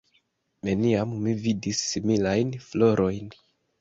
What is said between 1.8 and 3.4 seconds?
similajn florojn.